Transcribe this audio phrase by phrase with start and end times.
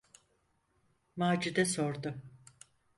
[1.15, 2.13] Macide sordu: